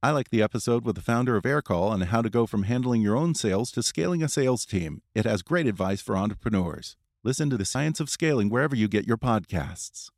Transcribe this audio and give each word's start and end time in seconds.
I 0.00 0.12
like 0.12 0.30
the 0.30 0.42
episode 0.42 0.84
with 0.84 0.94
the 0.94 1.02
founder 1.02 1.36
of 1.36 1.42
Aircall 1.42 1.90
on 1.90 2.02
how 2.02 2.22
to 2.22 2.30
go 2.30 2.46
from 2.46 2.62
handling 2.62 3.02
your 3.02 3.16
own 3.16 3.34
sales 3.34 3.72
to 3.72 3.82
scaling 3.82 4.22
a 4.22 4.28
sales 4.28 4.64
team. 4.64 5.02
It 5.12 5.24
has 5.24 5.42
great 5.42 5.66
advice 5.66 6.00
for 6.00 6.16
entrepreneurs. 6.16 6.96
Listen 7.24 7.50
to 7.50 7.56
the 7.56 7.64
science 7.64 7.98
of 7.98 8.08
scaling 8.08 8.48
wherever 8.48 8.76
you 8.76 8.86
get 8.86 9.08
your 9.08 9.16
podcasts. 9.16 10.10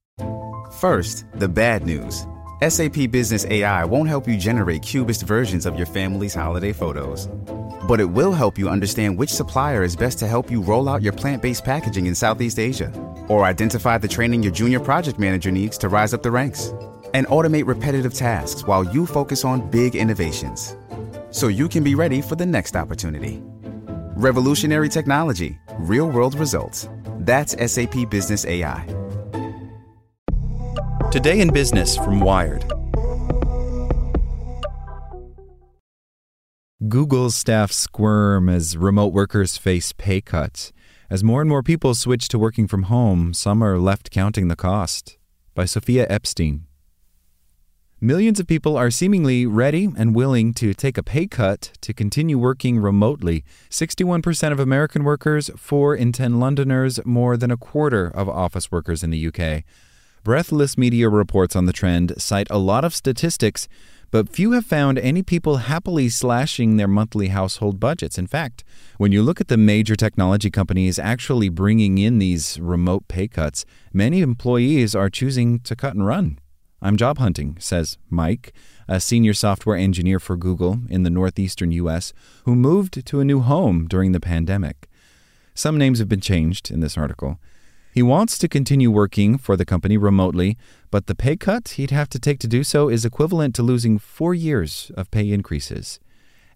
First, 0.81 1.25
the 1.35 1.49
bad 1.49 1.87
news 1.87 2.27
SAP 2.61 3.11
Business 3.11 3.47
AI 3.47 3.87
won't 3.87 4.11
help 4.11 4.29
you 4.29 4.37
generate 4.37 4.83
cubist 4.83 5.23
versions 5.23 5.65
of 5.65 5.79
your 5.79 5.87
family's 5.87 6.35
holiday 6.35 6.75
photos. 6.75 7.31
But 7.89 8.01
it 8.01 8.11
will 8.11 8.33
help 8.33 8.59
you 8.59 8.69
understand 8.69 9.17
which 9.17 9.31
supplier 9.31 9.83
is 9.83 9.97
best 9.97 10.19
to 10.19 10.27
help 10.27 10.51
you 10.51 10.61
roll 10.61 10.91
out 10.91 11.01
your 11.01 11.15
plant 11.15 11.41
based 11.41 11.65
packaging 11.65 12.05
in 12.05 12.15
Southeast 12.15 12.59
Asia, 12.59 12.93
or 13.29 13.45
identify 13.45 13.97
the 13.97 14.07
training 14.07 14.43
your 14.43 14.53
junior 14.53 14.79
project 14.79 15.19
manager 15.19 15.51
needs 15.51 15.79
to 15.79 15.89
rise 15.89 16.13
up 16.13 16.23
the 16.23 16.31
ranks, 16.31 16.75
and 17.15 17.27
automate 17.27 17.67
repetitive 17.67 18.15
tasks 18.15 18.67
while 18.67 18.85
you 18.85 19.07
focus 19.07 19.45
on 19.45 19.71
big 19.71 19.95
innovations. 19.95 20.77
So 21.31 21.49
you 21.49 21.69
can 21.69 21.85
be 21.85 21.95
ready 21.95 22.21
for 22.21 22.37
the 22.37 22.47
next 22.47 22.77
opportunity. 22.77 23.43
Revolutionary 24.17 24.89
technology, 24.89 25.59
real 25.79 26.09
world 26.09 26.35
results. 26.35 26.89
That's 27.21 27.53
SAP 27.73 28.11
Business 28.11 28.45
AI. 28.45 28.87
Today 31.11 31.41
in 31.41 31.53
Business 31.53 31.97
from 31.97 32.21
Wired. 32.21 32.65
Google's 36.89 37.37
staff 37.37 37.73
squirm 37.73 38.49
as 38.49 38.77
remote 38.77 39.13
workers 39.13 39.57
face 39.57 39.93
pay 39.93 40.21
cuts. 40.21 40.73
As 41.11 41.23
more 41.23 41.41
and 41.41 41.49
more 41.49 41.63
people 41.63 41.95
switch 41.95 42.29
to 42.29 42.39
working 42.39 42.67
from 42.67 42.85
home, 42.85 43.35
some 43.35 43.63
are 43.63 43.79
left 43.79 44.11
counting 44.11 44.49
the 44.49 44.57
cost. 44.57 45.19
By 45.55 45.67
Sophia 45.67 46.07
Epstein. 46.09 46.67
Millions 48.03 48.41
of 48.41 48.47
people 48.47 48.79
are 48.79 48.91
seemingly 48.91 49.45
ready 49.45 49.87
and 49.95 50.15
willing 50.15 50.55
to 50.55 50.73
take 50.73 50.97
a 50.97 51.03
pay 51.03 51.27
cut 51.27 51.73
to 51.83 51.93
continue 51.93 52.39
working 52.39 52.79
remotely. 52.79 53.45
61% 53.69 54.53
of 54.53 54.59
American 54.59 55.05
workers, 55.05 55.51
4 55.55 55.97
in 55.97 56.11
10 56.11 56.41
Londoners, 56.41 56.99
more 57.05 57.37
than 57.37 57.51
a 57.51 57.59
quarter 57.59 58.07
of 58.07 58.27
office 58.27 58.73
workers 58.73 59.03
in 59.03 59.11
the 59.11 59.27
UK. 59.27 59.65
Breathless 60.25 60.79
Media 60.79 61.11
reports 61.11 61.55
on 61.55 61.67
the 61.67 61.75
trend 61.75 62.15
cite 62.17 62.47
a 62.49 62.57
lot 62.57 62.87
of 62.87 62.95
statistics, 62.95 63.69
but 64.11 64.31
few 64.31 64.53
have 64.53 64.65
found 64.65 64.99
any 64.99 65.23
people 65.23 65.59
happily 65.59 66.09
slashing 66.09 66.79
their 66.79 66.89
monthly 66.89 67.29
household 67.29 67.79
budgets. 67.79 68.17
In 68.17 68.27
fact, 68.27 68.65
when 68.97 69.13
you 69.13 69.23
look 69.23 69.43
at 69.43 69.49
the 69.49 69.59
major 69.59 69.95
technology 69.95 70.51
companies 70.51 70.99
actually 70.99 71.51
bringing 71.51 71.99
in 71.99 72.19
these 72.19 72.59
remote 72.61 73.09
pay 73.09 73.29
cuts, 73.29 73.67
many 73.93 74.23
employees 74.23 74.95
are 74.95 75.11
choosing 75.11 75.59
to 75.61 75.77
cut 75.77 75.93
and 75.93 76.07
run. 76.07 76.39
I'm 76.83 76.97
job 76.97 77.19
hunting, 77.19 77.57
says 77.59 77.99
Mike, 78.09 78.53
a 78.89 79.01
senior 79.01 79.35
software 79.35 79.77
engineer 79.77 80.19
for 80.19 80.37
Google 80.37 80.81
in 80.89 81.03
the 81.03 81.11
northeastern 81.11 81.73
U.S., 81.73 82.13
who 82.45 82.55
moved 82.57 83.05
to 83.05 83.21
a 83.21 83.25
new 83.25 83.41
home 83.41 83.87
during 83.87 84.13
the 84.13 84.21
pandemic. 84.21 84.89
Some 85.55 85.77
names 85.77 85.99
have 85.99 86.09
been 86.09 86.23
changed 86.23 86.71
in 86.71 86.81
this 86.81 86.97
article. 86.97 87.39
He 87.93 88.03
wants 88.03 88.39
to 88.39 88.49
continue 88.49 88.91
working 88.91 89.37
for 89.37 89.57
the 89.57 89.65
company 89.67 89.99
remotely, 89.99 90.57
but 90.91 91.07
the 91.07 91.15
pay 91.15 91.37
cut 91.37 91.71
he'd 91.71 91.91
have 91.91 92.09
to 92.11 92.19
take 92.19 92.39
to 92.39 92.49
do 92.49 92.65
so 92.65 92.89
is 92.89 93.05
equivalent 93.05 93.55
to 93.57 93.63
losing 93.63 93.99
four 93.99 94.33
years 94.33 94.91
of 94.97 95.11
pay 95.11 95.31
increases. 95.31 96.01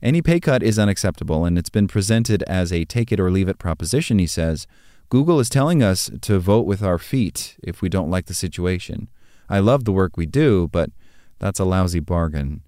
Any 0.00 0.22
pay 0.22 0.40
cut 0.40 0.62
is 0.62 0.78
unacceptable, 0.78 1.44
and 1.44 1.58
it's 1.58 1.70
been 1.70 1.88
presented 1.88 2.42
as 2.44 2.72
a 2.72 2.84
take 2.84 3.10
it 3.10 3.20
or 3.20 3.30
leave 3.30 3.48
it 3.48 3.58
proposition, 3.58 4.18
he 4.18 4.26
says. 4.26 4.66
Google 5.10 5.40
is 5.40 5.48
telling 5.48 5.82
us 5.82 6.10
to 6.22 6.38
vote 6.38 6.66
with 6.66 6.82
our 6.82 6.98
feet 6.98 7.56
if 7.62 7.82
we 7.82 7.88
don't 7.88 8.10
like 8.10 8.26
the 8.26 8.34
situation. 8.34 9.08
I 9.48 9.58
love 9.58 9.84
the 9.84 9.92
work 9.92 10.16
we 10.16 10.26
do, 10.26 10.68
but 10.72 10.90
that's 11.38 11.60
a 11.60 11.64
lousy 11.64 12.00
bargain. 12.00 12.62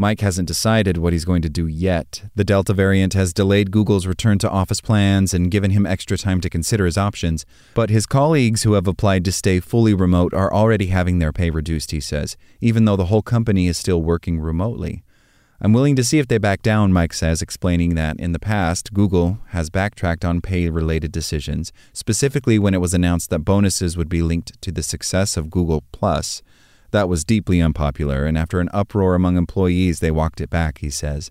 Mike 0.00 0.20
hasn't 0.20 0.48
decided 0.48 0.96
what 0.96 1.12
he's 1.12 1.26
going 1.26 1.42
to 1.42 1.50
do 1.50 1.66
yet. 1.66 2.22
The 2.34 2.42
Delta 2.42 2.72
variant 2.72 3.12
has 3.12 3.34
delayed 3.34 3.70
Google's 3.70 4.06
return 4.06 4.38
to 4.38 4.48
office 4.48 4.80
plans 4.80 5.34
and 5.34 5.50
given 5.50 5.72
him 5.72 5.84
extra 5.84 6.16
time 6.16 6.40
to 6.40 6.48
consider 6.48 6.86
his 6.86 6.96
options. 6.96 7.44
But 7.74 7.90
his 7.90 8.06
colleagues 8.06 8.62
who 8.62 8.72
have 8.72 8.86
applied 8.86 9.26
to 9.26 9.32
stay 9.32 9.60
fully 9.60 9.92
remote 9.92 10.32
are 10.32 10.50
already 10.50 10.86
having 10.86 11.18
their 11.18 11.34
pay 11.34 11.50
reduced, 11.50 11.90
he 11.90 12.00
says, 12.00 12.38
even 12.62 12.86
though 12.86 12.96
the 12.96 13.06
whole 13.06 13.20
company 13.20 13.66
is 13.66 13.76
still 13.76 14.02
working 14.02 14.40
remotely. 14.40 15.04
I'm 15.62 15.74
willing 15.74 15.94
to 15.96 16.04
see 16.04 16.18
if 16.18 16.26
they 16.26 16.38
back 16.38 16.62
down, 16.62 16.90
Mike 16.90 17.12
says, 17.12 17.42
explaining 17.42 17.94
that 17.94 18.18
in 18.18 18.32
the 18.32 18.38
past, 18.38 18.94
Google 18.94 19.40
has 19.48 19.68
backtracked 19.68 20.24
on 20.24 20.40
pay 20.40 20.70
related 20.70 21.12
decisions, 21.12 21.70
specifically 21.92 22.58
when 22.58 22.72
it 22.72 22.80
was 22.80 22.94
announced 22.94 23.28
that 23.28 23.40
bonuses 23.40 23.94
would 23.94 24.08
be 24.08 24.22
linked 24.22 24.60
to 24.62 24.72
the 24.72 24.82
success 24.82 25.36
of 25.36 25.50
Google 25.50 25.84
Plus. 25.92 26.42
That 26.92 27.10
was 27.10 27.26
deeply 27.26 27.60
unpopular, 27.60 28.24
and 28.24 28.38
after 28.38 28.60
an 28.60 28.70
uproar 28.72 29.14
among 29.14 29.36
employees, 29.36 30.00
they 30.00 30.10
walked 30.10 30.40
it 30.40 30.48
back, 30.48 30.78
he 30.78 30.88
says. 30.88 31.30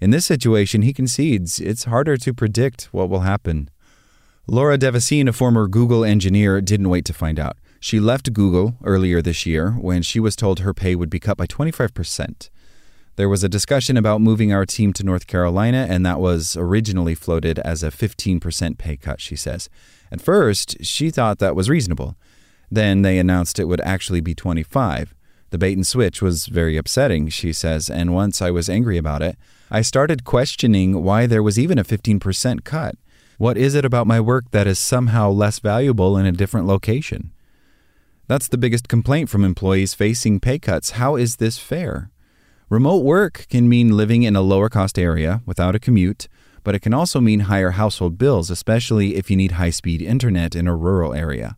In 0.00 0.10
this 0.10 0.26
situation, 0.26 0.82
he 0.82 0.92
concedes 0.92 1.60
it's 1.60 1.84
harder 1.84 2.16
to 2.16 2.34
predict 2.34 2.86
what 2.92 3.08
will 3.08 3.20
happen. 3.20 3.70
Laura 4.48 4.76
de 4.76 4.90
Vesine, 4.90 5.28
a 5.28 5.32
former 5.32 5.68
Google 5.68 6.04
engineer, 6.04 6.60
didn't 6.60 6.90
wait 6.90 7.04
to 7.04 7.14
find 7.14 7.38
out. 7.38 7.56
She 7.78 8.00
left 8.00 8.32
Google 8.32 8.74
earlier 8.82 9.22
this 9.22 9.46
year 9.46 9.70
when 9.72 10.02
she 10.02 10.18
was 10.18 10.34
told 10.34 10.58
her 10.60 10.74
pay 10.74 10.96
would 10.96 11.08
be 11.08 11.20
cut 11.20 11.36
by 11.36 11.46
25%. 11.46 12.50
There 13.16 13.28
was 13.28 13.44
a 13.44 13.48
discussion 13.48 13.96
about 13.96 14.20
moving 14.20 14.52
our 14.52 14.66
team 14.66 14.92
to 14.94 15.04
North 15.04 15.28
Carolina, 15.28 15.86
and 15.88 16.04
that 16.04 16.18
was 16.18 16.56
originally 16.56 17.14
floated 17.14 17.60
as 17.60 17.84
a 17.84 17.90
15% 17.90 18.76
pay 18.76 18.96
cut, 18.96 19.20
she 19.20 19.36
says. 19.36 19.68
At 20.10 20.20
first, 20.20 20.84
she 20.84 21.10
thought 21.10 21.38
that 21.38 21.54
was 21.54 21.70
reasonable. 21.70 22.16
Then 22.70 23.02
they 23.02 23.18
announced 23.18 23.60
it 23.60 23.68
would 23.68 23.80
actually 23.82 24.20
be 24.20 24.34
25. 24.34 25.14
The 25.50 25.58
bait 25.58 25.76
and 25.76 25.86
switch 25.86 26.20
was 26.20 26.46
very 26.46 26.76
upsetting, 26.76 27.28
she 27.28 27.52
says, 27.52 27.88
and 27.88 28.12
once 28.12 28.42
I 28.42 28.50
was 28.50 28.68
angry 28.68 28.98
about 28.98 29.22
it, 29.22 29.36
I 29.70 29.82
started 29.82 30.24
questioning 30.24 31.04
why 31.04 31.26
there 31.26 31.42
was 31.42 31.58
even 31.58 31.78
a 31.78 31.84
15% 31.84 32.64
cut. 32.64 32.96
What 33.38 33.56
is 33.56 33.76
it 33.76 33.84
about 33.84 34.08
my 34.08 34.20
work 34.20 34.50
that 34.50 34.66
is 34.66 34.80
somehow 34.80 35.30
less 35.30 35.60
valuable 35.60 36.16
in 36.16 36.26
a 36.26 36.32
different 36.32 36.66
location? 36.66 37.30
That's 38.26 38.48
the 38.48 38.58
biggest 38.58 38.88
complaint 38.88 39.28
from 39.28 39.44
employees 39.44 39.94
facing 39.94 40.40
pay 40.40 40.58
cuts. 40.58 40.92
How 40.92 41.14
is 41.14 41.36
this 41.36 41.58
fair? 41.58 42.10
Remote 42.74 43.04
work 43.04 43.46
can 43.48 43.68
mean 43.68 43.96
living 43.96 44.24
in 44.24 44.34
a 44.34 44.40
lower 44.40 44.68
cost 44.68 44.98
area 44.98 45.42
without 45.46 45.76
a 45.76 45.78
commute, 45.78 46.26
but 46.64 46.74
it 46.74 46.80
can 46.80 46.92
also 46.92 47.20
mean 47.20 47.46
higher 47.46 47.70
household 47.70 48.18
bills, 48.18 48.50
especially 48.50 49.14
if 49.14 49.30
you 49.30 49.36
need 49.36 49.52
high 49.52 49.70
speed 49.70 50.02
internet 50.02 50.56
in 50.56 50.66
a 50.66 50.74
rural 50.74 51.14
area. 51.14 51.56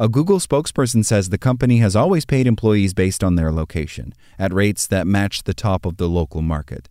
A 0.00 0.08
Google 0.08 0.40
spokesperson 0.40 1.04
says 1.04 1.28
the 1.28 1.38
company 1.38 1.78
has 1.78 1.94
always 1.94 2.24
paid 2.24 2.48
employees 2.48 2.92
based 2.92 3.22
on 3.22 3.36
their 3.36 3.52
location, 3.52 4.12
at 4.36 4.52
rates 4.52 4.88
that 4.88 5.06
match 5.06 5.44
the 5.44 5.54
top 5.54 5.86
of 5.86 5.96
the 5.96 6.08
local 6.08 6.42
market. 6.42 6.88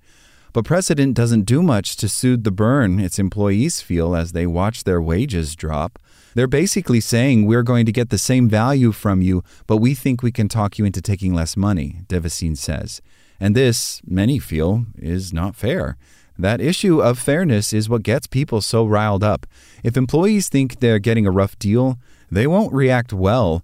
But 0.54 0.64
precedent 0.64 1.14
doesn't 1.14 1.42
do 1.42 1.62
much 1.62 1.98
to 1.98 2.08
soothe 2.08 2.46
the 2.46 2.52
burn 2.52 3.02
its 3.02 3.20
employees 3.20 3.82
feel 3.82 4.16
as 4.16 4.32
they 4.32 4.48
watch 4.48 4.86
their 4.86 5.02
wages 5.02 5.58
drop. 5.58 6.00
They're 6.36 6.48
basically 6.48 7.02
saying, 7.02 7.46
We're 7.46 7.64
going 7.64 7.86
to 7.86 7.92
get 7.92 8.12
the 8.12 8.18
same 8.18 8.48
value 8.48 8.94
from 8.94 9.22
you, 9.22 9.44
but 9.66 9.78
we 9.78 9.94
think 9.94 10.24
we 10.24 10.32
can 10.32 10.48
talk 10.48 10.80
you 10.80 10.86
into 10.86 11.02
taking 11.02 11.34
less 11.34 11.58
money, 11.58 12.04
de 12.08 12.22
Vesine 12.22 12.56
says. 12.56 13.02
And 13.40 13.56
this, 13.56 14.02
many 14.06 14.40
feel, 14.40 14.86
is 14.98 15.34
not 15.34 15.56
fair. 15.56 15.98
That 16.40 16.62
issue 16.62 17.02
of 17.02 17.18
fairness 17.18 17.74
is 17.74 17.89
what 17.89 18.04
gets 18.04 18.28
people 18.28 18.62
so 18.62 18.86
riled 18.86 19.24
up. 19.24 19.48
If 19.84 19.98
employees 19.98 20.50
think 20.50 20.80
they're 20.80 21.00
getting 21.00 21.25
a 21.25 21.31
rough 21.31 21.57
deal, 21.57 21.98
they 22.30 22.45
won't 22.45 22.74
react 22.74 23.12
well. 23.12 23.63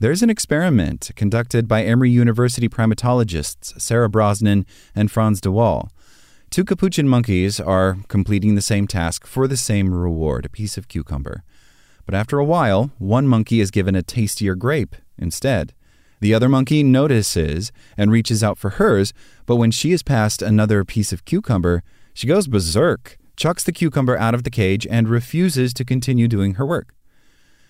There's 0.00 0.22
an 0.22 0.30
experiment 0.30 1.10
conducted 1.16 1.68
by 1.68 1.84
Emory 1.84 2.10
University 2.10 2.68
primatologists 2.68 3.80
Sarah 3.80 4.08
Brosnan 4.08 4.66
and 4.94 5.10
Frans 5.10 5.40
de 5.40 5.50
Waal. 5.50 5.90
Two 6.50 6.64
capuchin 6.64 7.08
monkeys 7.08 7.58
are 7.60 7.98
completing 8.08 8.54
the 8.54 8.62
same 8.62 8.86
task 8.86 9.26
for 9.26 9.48
the 9.48 9.56
same 9.56 9.92
reward, 9.92 10.46
a 10.46 10.48
piece 10.48 10.78
of 10.78 10.88
cucumber. 10.88 11.42
But 12.06 12.14
after 12.14 12.38
a 12.38 12.44
while, 12.44 12.90
one 12.98 13.26
monkey 13.26 13.60
is 13.60 13.70
given 13.70 13.94
a 13.94 14.02
tastier 14.02 14.54
grape 14.54 14.96
instead. 15.18 15.74
The 16.24 16.32
other 16.32 16.48
monkey 16.48 16.82
notices 16.82 17.70
and 17.98 18.10
reaches 18.10 18.42
out 18.42 18.56
for 18.56 18.70
hers, 18.70 19.12
but 19.44 19.56
when 19.56 19.70
she 19.70 19.92
is 19.92 20.02
passed 20.02 20.40
another 20.40 20.82
piece 20.82 21.12
of 21.12 21.26
cucumber, 21.26 21.82
she 22.14 22.26
goes 22.26 22.46
berserk, 22.46 23.18
chucks 23.36 23.62
the 23.62 23.72
cucumber 23.72 24.16
out 24.16 24.34
of 24.34 24.42
the 24.42 24.48
cage, 24.48 24.86
and 24.86 25.06
refuses 25.06 25.74
to 25.74 25.84
continue 25.84 26.26
doing 26.26 26.54
her 26.54 26.64
work. 26.64 26.94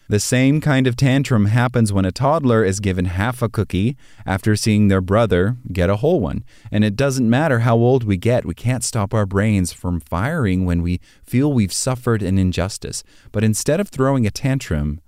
The 0.09 0.21
same 0.21 0.61
kind 0.61 0.87
of 0.87 0.95
tantrum 0.95 1.47
happens 1.47 1.93
when 1.93 2.05
a 2.05 2.13
toddler 2.13 2.65
is 2.65 2.79
given 2.79 3.07
half 3.07 3.43
a 3.43 3.49
cookie 3.49 3.97
after 4.25 4.55
seeing 4.55 4.87
their 4.87 5.01
brother 5.01 5.57
get 5.73 5.91
a 5.91 5.97
whole 5.97 6.21
one. 6.21 6.45
And 6.71 6.85
it 6.85 6.95
doesn't 6.95 7.29
matter 7.29 7.59
how 7.59 7.75
old 7.75 8.05
we 8.05 8.17
get, 8.17 8.47
we 8.47 8.55
can't 8.55 8.85
stop 8.85 9.13
our 9.13 9.27
brains 9.27 9.73
from 9.73 9.99
firing 9.99 10.65
when 10.65 10.81
we 10.81 11.01
feel 11.25 11.53
we've 11.53 11.73
suffered 11.73 12.23
an 12.23 12.39
injustice. 12.39 13.03
But 13.33 13.43
instead 13.43 13.81
of 13.81 13.89
throwing 13.89 14.29
a 14.29 14.31
tantrum, 14.31 15.01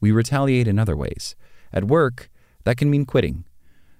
we 0.00 0.10
retaliate 0.10 0.66
in 0.66 0.78
other 0.78 0.96
ways. 0.96 1.36
At 1.70 1.84
work, 1.84 2.30
that 2.64 2.76
can 2.76 2.90
mean 2.90 3.04
quitting. 3.06 3.44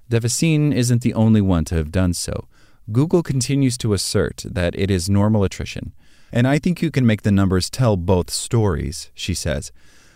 de 0.09 0.21
Vesine 0.21 0.73
isn't 0.73 1.03
the 1.03 1.15
only 1.15 1.41
one 1.41 1.65
to 1.67 1.75
have 1.75 1.93
done 1.93 2.13
so. 2.13 2.49
Google 2.93 3.23
continues 3.23 3.79
to 3.79 3.93
assert 3.93 4.45
that 4.45 4.75
it 4.79 4.91
is 4.91 5.09
normal 5.09 5.45
attrition. 5.45 5.93
And 6.33 6.47
I 6.47 6.59
think 6.59 6.83
you 6.83 6.91
can 6.91 7.07
make 7.07 7.23
the 7.23 7.31
numbers 7.31 7.71
tell 7.71 7.97
both 7.97 8.31
stories, 8.31 9.11
she 9.15 9.35
says 9.35 9.73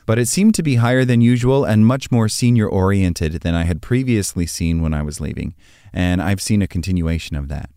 but 0.08 0.18
it 0.18 0.26
seemed 0.26 0.54
to 0.54 0.62
be 0.62 0.76
higher 0.76 1.04
than 1.04 1.20
usual 1.20 1.66
and 1.66 1.84
much 1.84 2.10
more 2.10 2.30
senior 2.30 2.66
oriented 2.66 3.34
than 3.42 3.54
I 3.54 3.64
had 3.64 3.82
previously 3.82 4.46
seen 4.46 4.80
when 4.80 4.94
I 4.94 5.02
was 5.02 5.20
leaving, 5.20 5.54
and 5.92 6.22
I've 6.22 6.40
seen 6.40 6.62
a 6.62 6.66
continuation 6.66 7.36
of 7.36 7.48
that. 7.48 7.68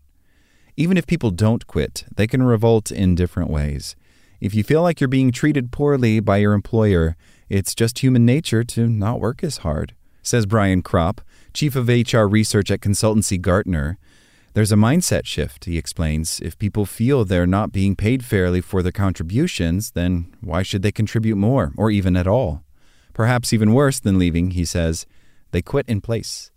Even 0.74 0.96
if 0.96 1.06
people 1.06 1.30
don't 1.30 1.66
quit, 1.66 2.06
they 2.16 2.26
can 2.26 2.42
revolt 2.42 2.90
in 2.90 3.14
different 3.14 3.50
ways. 3.50 3.96
If 4.40 4.54
you 4.54 4.64
feel 4.64 4.80
like 4.80 4.98
you're 4.98 5.08
being 5.08 5.30
treated 5.30 5.72
poorly 5.72 6.20
by 6.20 6.38
your 6.38 6.54
employer, 6.54 7.16
it's 7.50 7.74
just 7.74 7.98
human 7.98 8.24
nature 8.24 8.64
to 8.64 8.88
not 8.88 9.20
work 9.20 9.44
as 9.44 9.58
hard, 9.58 9.94
says 10.22 10.46
Brian 10.46 10.82
Kropp, 10.82 11.18
chief 11.52 11.76
of 11.76 11.88
HR 11.88 12.24
research 12.24 12.70
at 12.70 12.80
consultancy 12.80 13.40
Gartner, 13.40 13.98
there's 14.54 14.72
a 14.72 14.76
mindset 14.76 15.24
shift, 15.24 15.64
he 15.64 15.78
explains. 15.78 16.38
If 16.40 16.58
people 16.58 16.84
feel 16.84 17.24
they're 17.24 17.46
not 17.46 17.72
being 17.72 17.96
paid 17.96 18.22
fairly 18.22 18.60
for 18.60 18.82
their 18.82 18.92
contributions, 18.92 19.92
then 19.92 20.34
why 20.42 20.62
should 20.62 20.82
they 20.82 20.92
contribute 20.92 21.36
more, 21.36 21.72
or 21.76 21.90
even 21.90 22.16
at 22.16 22.26
all? 22.26 22.62
Perhaps 23.14 23.52
even 23.52 23.72
worse 23.72 23.98
than 23.98 24.18
leaving, 24.18 24.50
he 24.50 24.66
says, 24.66 25.06
they 25.52 25.62
quit 25.62 25.88
in 25.88 26.00
place. 26.02 26.50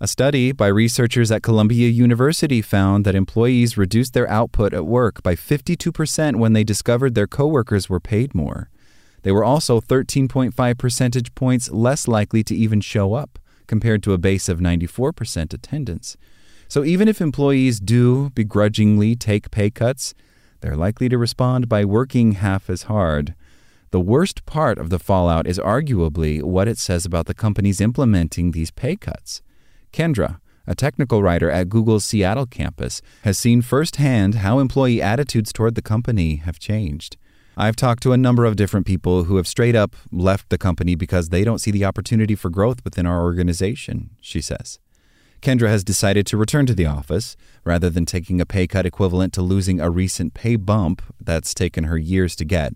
A 0.00 0.08
study 0.08 0.52
by 0.52 0.66
researchers 0.66 1.30
at 1.30 1.42
Columbia 1.42 1.88
University 1.88 2.60
found 2.60 3.04
that 3.04 3.14
employees 3.14 3.78
reduced 3.78 4.12
their 4.12 4.28
output 4.28 4.74
at 4.74 4.86
work 4.86 5.22
by 5.22 5.34
52% 5.34 6.36
when 6.36 6.52
they 6.52 6.64
discovered 6.64 7.14
their 7.14 7.26
coworkers 7.26 7.88
were 7.88 8.00
paid 8.00 8.34
more. 8.34 8.70
They 9.24 9.32
were 9.32 9.44
also 9.44 9.80
13.5 9.80 10.78
percentage 10.78 11.34
points 11.34 11.70
less 11.70 12.06
likely 12.06 12.44
to 12.44 12.54
even 12.54 12.80
show 12.80 13.14
up, 13.14 13.38
compared 13.66 14.02
to 14.04 14.12
a 14.12 14.18
base 14.18 14.50
of 14.50 14.60
94% 14.60 15.52
attendance. 15.54 16.16
So 16.68 16.84
even 16.84 17.08
if 17.08 17.20
employees 17.20 17.80
do 17.80 18.30
begrudgingly 18.30 19.16
take 19.16 19.50
pay 19.50 19.70
cuts, 19.70 20.14
they're 20.60 20.76
likely 20.76 21.08
to 21.08 21.16
respond 21.18 21.68
by 21.68 21.86
working 21.86 22.32
half 22.32 22.68
as 22.68 22.84
hard. 22.84 23.34
The 23.92 24.00
worst 24.00 24.44
part 24.44 24.76
of 24.76 24.90
the 24.90 24.98
fallout 24.98 25.46
is 25.46 25.58
arguably 25.58 26.42
what 26.42 26.68
it 26.68 26.76
says 26.76 27.06
about 27.06 27.24
the 27.26 27.34
companies 27.34 27.80
implementing 27.80 28.50
these 28.50 28.70
pay 28.70 28.94
cuts. 28.94 29.40
Kendra, 29.90 30.38
a 30.66 30.74
technical 30.74 31.22
writer 31.22 31.50
at 31.50 31.70
Google's 31.70 32.04
Seattle 32.04 32.46
campus, 32.46 33.00
has 33.22 33.38
seen 33.38 33.62
firsthand 33.62 34.36
how 34.36 34.58
employee 34.58 35.00
attitudes 35.00 35.52
toward 35.52 35.76
the 35.76 35.82
company 35.82 36.36
have 36.36 36.58
changed. 36.58 37.16
I've 37.56 37.76
talked 37.76 38.02
to 38.02 38.12
a 38.12 38.16
number 38.16 38.44
of 38.44 38.56
different 38.56 38.84
people 38.84 39.24
who 39.24 39.36
have 39.36 39.46
straight 39.46 39.76
up 39.76 39.94
left 40.10 40.50
the 40.50 40.58
company 40.58 40.94
because 40.94 41.28
they 41.28 41.44
don't 41.44 41.60
see 41.60 41.70
the 41.70 41.84
opportunity 41.84 42.34
for 42.34 42.50
growth 42.50 42.84
within 42.84 43.06
our 43.06 43.22
organization, 43.22 44.10
she 44.20 44.40
says. 44.40 44.78
Kendra 45.40 45.68
has 45.68 45.84
decided 45.84 46.26
to 46.26 46.36
return 46.36 46.66
to 46.66 46.74
the 46.74 46.86
office 46.86 47.36
rather 47.64 47.90
than 47.90 48.06
taking 48.06 48.40
a 48.40 48.46
pay 48.46 48.66
cut 48.66 48.86
equivalent 48.86 49.32
to 49.34 49.42
losing 49.42 49.78
a 49.78 49.90
recent 49.90 50.34
pay 50.34 50.56
bump 50.56 51.02
that's 51.20 51.54
taken 51.54 51.84
her 51.84 51.98
years 51.98 52.34
to 52.36 52.44
get. 52.44 52.72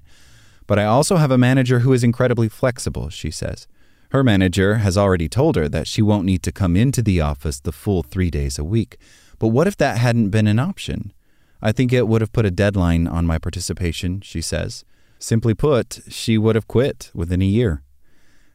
But 0.66 0.78
I 0.78 0.84
also 0.84 1.16
have 1.16 1.30
a 1.30 1.38
manager 1.38 1.80
who 1.80 1.94
is 1.94 2.04
incredibly 2.04 2.48
flexible, 2.48 3.08
she 3.08 3.30
says. 3.30 3.66
Her 4.10 4.22
manager 4.22 4.76
has 4.76 4.96
already 4.96 5.28
told 5.28 5.56
her 5.56 5.68
that 5.68 5.86
she 5.86 6.02
won't 6.02 6.26
need 6.26 6.42
to 6.42 6.52
come 6.52 6.76
into 6.76 7.02
the 7.02 7.20
office 7.20 7.58
the 7.58 7.72
full 7.72 8.02
three 8.02 8.30
days 8.30 8.58
a 8.58 8.64
week. 8.64 8.98
But 9.38 9.48
what 9.48 9.66
if 9.66 9.76
that 9.78 9.98
hadn't 9.98 10.30
been 10.30 10.46
an 10.46 10.58
option? 10.58 11.12
I 11.60 11.72
think 11.72 11.92
it 11.92 12.08
would 12.08 12.20
have 12.20 12.32
put 12.32 12.46
a 12.46 12.50
deadline 12.50 13.06
on 13.06 13.26
my 13.26 13.38
participation, 13.38 14.20
she 14.20 14.40
says. 14.40 14.84
Simply 15.18 15.54
put, 15.54 16.00
she 16.08 16.38
would 16.38 16.54
have 16.54 16.68
quit 16.68 17.10
within 17.14 17.42
a 17.42 17.46
year. 17.46 17.82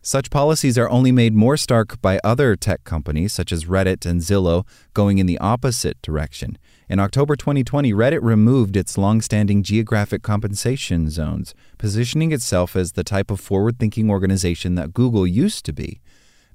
Such 0.05 0.29
policies 0.29 0.77
are 0.77 0.89
only 0.89 1.13
made 1.13 1.33
more 1.33 1.55
stark 1.55 2.01
by 2.01 2.19
other 2.25 2.57
tech 2.57 2.83
companies 2.83 3.31
such 3.31 3.53
as 3.53 3.63
Reddit 3.63 4.05
and 4.05 4.19
Zillow 4.19 4.67
going 4.93 5.17
in 5.17 5.27
the 5.27 5.37
opposite 5.37 6.01
direction. 6.01 6.57
In 6.89 6.99
October 6.99 7.37
2020, 7.37 7.93
Reddit 7.93 8.21
removed 8.21 8.75
its 8.75 8.97
long-standing 8.97 9.63
geographic 9.63 10.21
compensation 10.21 11.09
zones, 11.09 11.55
positioning 11.77 12.33
itself 12.33 12.75
as 12.75 12.91
the 12.91 13.05
type 13.05 13.31
of 13.31 13.39
forward-thinking 13.39 14.09
organization 14.09 14.75
that 14.75 14.93
Google 14.93 15.25
used 15.25 15.63
to 15.65 15.71
be. 15.71 16.01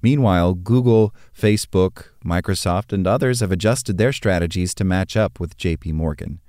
Meanwhile, 0.02 0.54
Google, 0.54 1.14
Facebook, 1.36 2.06
Microsoft, 2.24 2.92
and 2.92 3.06
others 3.06 3.40
have 3.40 3.52
adjusted 3.52 3.98
their 3.98 4.12
strategies 4.12 4.74
to 4.74 4.84
match 4.84 5.16
up 5.16 5.40
with 5.40 5.56
JP 5.56 5.92
Morgan. 5.92 6.40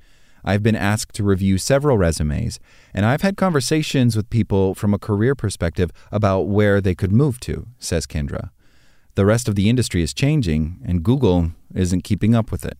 I've 0.43 0.63
been 0.63 0.75
asked 0.75 1.13
to 1.15 1.23
review 1.23 1.57
several 1.57 1.97
resumes, 1.97 2.59
and 2.93 3.05
I've 3.05 3.21
had 3.21 3.37
conversations 3.37 4.15
with 4.15 4.29
people 4.29 4.73
from 4.73 4.93
a 4.93 4.99
career 4.99 5.35
perspective 5.35 5.91
about 6.11 6.47
where 6.47 6.79
they 6.79 6.95
could 6.95 7.11
move 7.11 7.39
to, 7.41 7.67
says 7.77 8.07
Kendra. 8.07 8.51
The 9.15 9.25
rest 9.25 9.49
of 9.49 9.55
the 9.55 9.69
industry 9.69 10.01
is 10.01 10.13
changing, 10.13 10.79
and 10.85 11.03
Google 11.03 11.51
isn't 11.73 12.03
keeping 12.03 12.35
up 12.35 12.51
with 12.51 12.63
it. 12.63 12.77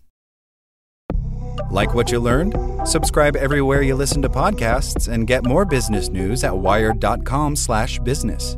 Like 1.70 1.94
what 1.94 2.12
you 2.12 2.20
learned? 2.20 2.56
Subscribe 2.88 3.36
everywhere 3.36 3.82
you 3.82 3.96
listen 3.96 4.22
to 4.22 4.30
podcasts 4.30 5.12
and 5.12 5.28
get 5.28 5.46
more 5.46 5.66
business 5.66 6.10
news 6.10 6.44
at 6.44 6.58
wired.com/business. 6.58 8.58